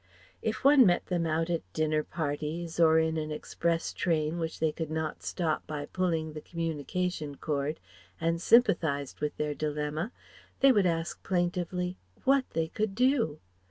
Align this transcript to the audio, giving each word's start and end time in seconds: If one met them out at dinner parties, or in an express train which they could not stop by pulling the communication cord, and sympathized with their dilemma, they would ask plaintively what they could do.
If 0.41 0.63
one 0.63 0.83
met 0.87 1.05
them 1.05 1.27
out 1.27 1.51
at 1.51 1.61
dinner 1.73 2.01
parties, 2.03 2.79
or 2.79 2.97
in 2.97 3.17
an 3.17 3.29
express 3.29 3.93
train 3.93 4.39
which 4.39 4.59
they 4.59 4.71
could 4.71 4.89
not 4.89 5.21
stop 5.21 5.67
by 5.67 5.85
pulling 5.85 6.33
the 6.33 6.41
communication 6.41 7.37
cord, 7.37 7.79
and 8.19 8.41
sympathized 8.41 9.19
with 9.21 9.37
their 9.37 9.53
dilemma, 9.53 10.11
they 10.61 10.71
would 10.71 10.87
ask 10.87 11.21
plaintively 11.21 11.99
what 12.25 12.45
they 12.53 12.67
could 12.67 12.95
do. 12.95 13.41